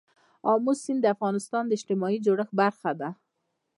[0.51, 3.09] آمو سیند د افغانستان د اجتماعي جوړښت برخه ده.